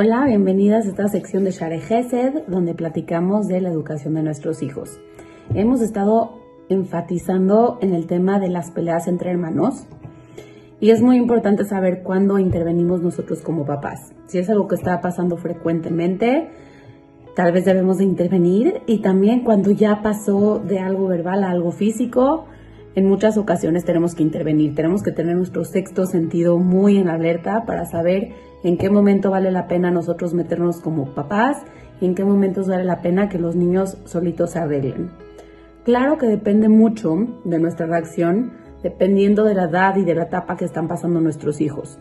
Hola, 0.00 0.26
bienvenidas 0.26 0.86
a 0.86 0.90
esta 0.90 1.08
sección 1.08 1.42
de 1.42 1.50
Share 1.50 1.80
Gesed, 1.80 2.44
donde 2.46 2.72
platicamos 2.72 3.48
de 3.48 3.60
la 3.60 3.70
educación 3.70 4.14
de 4.14 4.22
nuestros 4.22 4.62
hijos. 4.62 5.00
Hemos 5.56 5.80
estado 5.80 6.38
enfatizando 6.68 7.78
en 7.80 7.94
el 7.94 8.06
tema 8.06 8.38
de 8.38 8.48
las 8.48 8.70
peleas 8.70 9.08
entre 9.08 9.30
hermanos 9.30 9.88
y 10.78 10.90
es 10.90 11.02
muy 11.02 11.16
importante 11.16 11.64
saber 11.64 12.04
cuándo 12.04 12.38
intervenimos 12.38 13.02
nosotros 13.02 13.40
como 13.40 13.66
papás. 13.66 14.12
Si 14.28 14.38
es 14.38 14.48
algo 14.48 14.68
que 14.68 14.76
está 14.76 15.00
pasando 15.00 15.36
frecuentemente, 15.36 16.48
tal 17.34 17.50
vez 17.50 17.64
debemos 17.64 17.98
de 17.98 18.04
intervenir 18.04 18.82
y 18.86 19.00
también 19.02 19.42
cuando 19.42 19.72
ya 19.72 20.00
pasó 20.00 20.60
de 20.60 20.78
algo 20.78 21.08
verbal 21.08 21.42
a 21.42 21.50
algo 21.50 21.72
físico, 21.72 22.44
en 22.94 23.08
muchas 23.08 23.36
ocasiones 23.36 23.84
tenemos 23.84 24.14
que 24.14 24.22
intervenir, 24.22 24.76
tenemos 24.76 25.02
que 25.02 25.10
tener 25.10 25.36
nuestro 25.36 25.64
sexto 25.64 26.06
sentido 26.06 26.58
muy 26.58 26.98
en 26.98 27.08
alerta 27.08 27.64
para 27.66 27.84
saber 27.84 28.47
en 28.62 28.76
qué 28.76 28.90
momento 28.90 29.30
vale 29.30 29.50
la 29.50 29.66
pena 29.66 29.90
nosotros 29.90 30.34
meternos 30.34 30.80
como 30.80 31.14
papás 31.14 31.62
y 32.00 32.06
en 32.06 32.14
qué 32.14 32.24
momentos 32.24 32.68
vale 32.68 32.84
la 32.84 33.00
pena 33.02 33.28
que 33.28 33.38
los 33.38 33.56
niños 33.56 33.98
solitos 34.04 34.50
se 34.50 34.58
arreglen. 34.58 35.10
Claro 35.84 36.18
que 36.18 36.26
depende 36.26 36.68
mucho 36.68 37.16
de 37.44 37.58
nuestra 37.58 37.86
reacción, 37.86 38.52
dependiendo 38.82 39.44
de 39.44 39.54
la 39.54 39.64
edad 39.64 39.96
y 39.96 40.04
de 40.04 40.14
la 40.14 40.24
etapa 40.24 40.56
que 40.56 40.64
están 40.64 40.86
pasando 40.86 41.20
nuestros 41.20 41.60
hijos. 41.60 41.98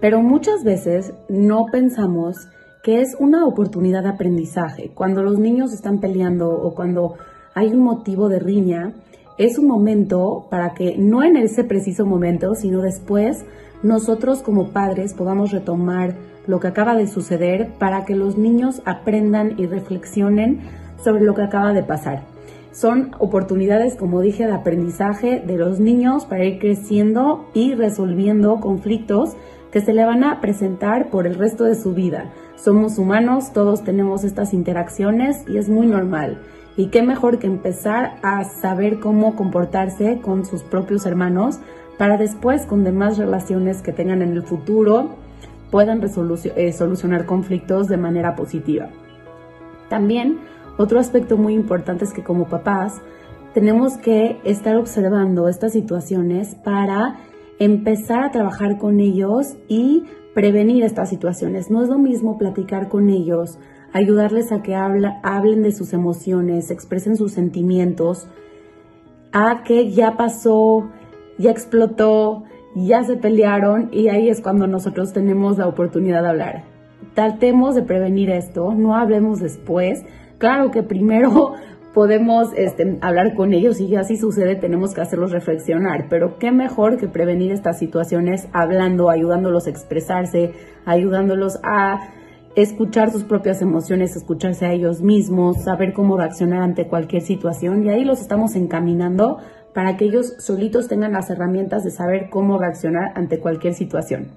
Pero 0.00 0.22
muchas 0.22 0.64
veces 0.64 1.12
no 1.28 1.66
pensamos 1.70 2.48
que 2.82 3.00
es 3.00 3.14
una 3.18 3.44
oportunidad 3.46 4.02
de 4.02 4.10
aprendizaje. 4.10 4.90
Cuando 4.94 5.22
los 5.22 5.38
niños 5.38 5.72
están 5.72 6.00
peleando 6.00 6.50
o 6.50 6.74
cuando 6.74 7.16
hay 7.54 7.68
un 7.68 7.80
motivo 7.80 8.28
de 8.28 8.38
riña, 8.38 8.94
es 9.36 9.58
un 9.58 9.66
momento 9.66 10.46
para 10.50 10.72
que 10.74 10.96
no 10.96 11.22
en 11.22 11.36
ese 11.36 11.64
preciso 11.64 12.06
momento, 12.06 12.54
sino 12.54 12.80
después 12.80 13.44
nosotros 13.82 14.42
como 14.42 14.68
padres 14.68 15.14
podamos 15.14 15.50
retomar 15.50 16.14
lo 16.46 16.60
que 16.60 16.68
acaba 16.68 16.96
de 16.96 17.06
suceder 17.06 17.72
para 17.78 18.04
que 18.04 18.14
los 18.14 18.36
niños 18.36 18.82
aprendan 18.84 19.54
y 19.58 19.66
reflexionen 19.66 20.60
sobre 21.02 21.24
lo 21.24 21.34
que 21.34 21.42
acaba 21.42 21.72
de 21.72 21.82
pasar. 21.82 22.24
Son 22.72 23.10
oportunidades, 23.18 23.96
como 23.96 24.20
dije, 24.20 24.46
de 24.46 24.52
aprendizaje 24.52 25.40
de 25.40 25.56
los 25.56 25.80
niños 25.80 26.24
para 26.24 26.44
ir 26.44 26.58
creciendo 26.58 27.48
y 27.52 27.74
resolviendo 27.74 28.60
conflictos 28.60 29.36
que 29.72 29.80
se 29.80 29.92
le 29.92 30.04
van 30.04 30.24
a 30.24 30.40
presentar 30.40 31.10
por 31.10 31.26
el 31.26 31.34
resto 31.34 31.64
de 31.64 31.74
su 31.74 31.94
vida. 31.94 32.30
Somos 32.56 32.98
humanos, 32.98 33.52
todos 33.52 33.82
tenemos 33.82 34.24
estas 34.24 34.52
interacciones 34.52 35.44
y 35.48 35.58
es 35.58 35.68
muy 35.68 35.86
normal. 35.86 36.42
Y 36.76 36.88
qué 36.88 37.02
mejor 37.02 37.38
que 37.38 37.46
empezar 37.46 38.18
a 38.22 38.44
saber 38.44 39.00
cómo 39.00 39.34
comportarse 39.34 40.20
con 40.20 40.44
sus 40.44 40.62
propios 40.62 41.06
hermanos 41.06 41.58
para 42.00 42.16
después 42.16 42.64
con 42.64 42.82
demás 42.82 43.18
relaciones 43.18 43.82
que 43.82 43.92
tengan 43.92 44.22
en 44.22 44.32
el 44.32 44.42
futuro 44.42 45.10
puedan 45.70 46.00
eh, 46.02 46.72
solucionar 46.72 47.26
conflictos 47.26 47.88
de 47.88 47.98
manera 47.98 48.36
positiva. 48.36 48.88
También 49.90 50.38
otro 50.78 50.98
aspecto 50.98 51.36
muy 51.36 51.52
importante 51.52 52.06
es 52.06 52.14
que 52.14 52.24
como 52.24 52.48
papás 52.48 53.02
tenemos 53.52 53.98
que 53.98 54.40
estar 54.44 54.78
observando 54.78 55.46
estas 55.46 55.74
situaciones 55.74 56.54
para 56.54 57.18
empezar 57.58 58.24
a 58.24 58.30
trabajar 58.30 58.78
con 58.78 58.98
ellos 58.98 59.58
y 59.68 60.04
prevenir 60.34 60.84
estas 60.84 61.10
situaciones. 61.10 61.70
No 61.70 61.82
es 61.82 61.90
lo 61.90 61.98
mismo 61.98 62.38
platicar 62.38 62.88
con 62.88 63.10
ellos, 63.10 63.58
ayudarles 63.92 64.52
a 64.52 64.62
que 64.62 64.74
hablen 64.74 65.62
de 65.62 65.72
sus 65.72 65.92
emociones, 65.92 66.70
expresen 66.70 67.18
sus 67.18 67.32
sentimientos, 67.32 68.26
a 69.32 69.64
que 69.64 69.90
ya 69.90 70.16
pasó, 70.16 70.88
ya 71.40 71.50
explotó, 71.50 72.44
ya 72.74 73.02
se 73.02 73.16
pelearon 73.16 73.88
y 73.92 74.08
ahí 74.08 74.28
es 74.28 74.40
cuando 74.40 74.66
nosotros 74.66 75.12
tenemos 75.12 75.58
la 75.58 75.66
oportunidad 75.66 76.22
de 76.22 76.28
hablar. 76.28 76.64
Tratemos 77.14 77.74
de 77.74 77.82
prevenir 77.82 78.30
esto, 78.30 78.74
no 78.74 78.94
hablemos 78.94 79.40
después. 79.40 80.04
Claro 80.38 80.70
que 80.70 80.82
primero 80.82 81.54
podemos 81.94 82.48
este, 82.56 82.98
hablar 83.00 83.34
con 83.34 83.52
ellos 83.54 83.80
y 83.80 83.88
ya 83.88 84.04
si 84.04 84.16
sucede 84.16 84.54
tenemos 84.54 84.94
que 84.94 85.00
hacerlos 85.00 85.32
reflexionar, 85.32 86.06
pero 86.08 86.38
qué 86.38 86.52
mejor 86.52 86.98
que 86.98 87.08
prevenir 87.08 87.52
estas 87.52 87.78
situaciones 87.78 88.46
hablando, 88.52 89.10
ayudándolos 89.10 89.66
a 89.66 89.70
expresarse, 89.70 90.52
ayudándolos 90.84 91.58
a 91.64 92.00
escuchar 92.54 93.10
sus 93.10 93.24
propias 93.24 93.62
emociones, 93.62 94.16
escucharse 94.16 94.66
a 94.66 94.72
ellos 94.72 95.02
mismos, 95.02 95.64
saber 95.64 95.92
cómo 95.92 96.16
reaccionar 96.16 96.62
ante 96.62 96.86
cualquier 96.86 97.22
situación 97.22 97.84
y 97.84 97.90
ahí 97.90 98.04
los 98.04 98.20
estamos 98.20 98.56
encaminando 98.56 99.38
para 99.74 99.96
que 99.96 100.04
ellos 100.04 100.34
solitos 100.38 100.88
tengan 100.88 101.12
las 101.12 101.30
herramientas 101.30 101.84
de 101.84 101.90
saber 101.90 102.28
cómo 102.30 102.58
reaccionar 102.58 103.12
ante 103.14 103.38
cualquier 103.38 103.74
situación. 103.74 104.28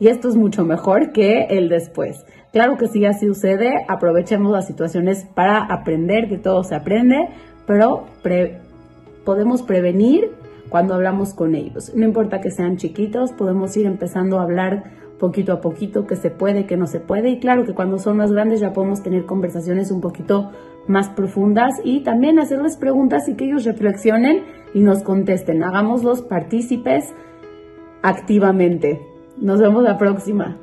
Y 0.00 0.08
esto 0.08 0.28
es 0.28 0.36
mucho 0.36 0.64
mejor 0.64 1.12
que 1.12 1.46
el 1.50 1.68
después. 1.68 2.24
Claro 2.52 2.76
que 2.76 2.86
si 2.86 3.04
así 3.04 3.26
sucede, 3.26 3.84
aprovechemos 3.88 4.52
las 4.52 4.66
situaciones 4.66 5.26
para 5.34 5.58
aprender, 5.64 6.28
que 6.28 6.38
todo 6.38 6.62
se 6.64 6.74
aprende, 6.74 7.28
pero 7.66 8.06
podemos 9.24 9.62
prevenir 9.62 10.30
cuando 10.68 10.94
hablamos 10.94 11.34
con 11.34 11.54
ellos. 11.54 11.92
No 11.94 12.04
importa 12.04 12.40
que 12.40 12.50
sean 12.50 12.76
chiquitos, 12.76 13.32
podemos 13.32 13.76
ir 13.76 13.86
empezando 13.86 14.38
a 14.38 14.42
hablar 14.42 14.84
poquito 15.18 15.52
a 15.52 15.60
poquito, 15.60 16.06
que 16.06 16.16
se 16.16 16.30
puede, 16.30 16.66
que 16.66 16.76
no 16.76 16.86
se 16.86 17.00
puede. 17.00 17.30
Y 17.30 17.40
claro 17.40 17.64
que 17.64 17.74
cuando 17.74 17.98
son 17.98 18.18
más 18.18 18.32
grandes 18.32 18.60
ya 18.60 18.72
podemos 18.72 19.02
tener 19.02 19.26
conversaciones 19.26 19.90
un 19.90 20.00
poquito 20.00 20.52
más 20.86 21.08
profundas 21.10 21.74
y 21.84 22.00
también 22.02 22.38
hacerles 22.38 22.76
preguntas 22.76 23.28
y 23.28 23.34
que 23.34 23.44
ellos 23.44 23.64
reflexionen 23.64 24.44
y 24.74 24.80
nos 24.80 25.02
contesten. 25.02 25.62
Hagámoslos 25.62 26.22
partícipes 26.22 27.14
activamente. 28.02 29.00
Nos 29.36 29.60
vemos 29.60 29.82
la 29.82 29.98
próxima. 29.98 30.58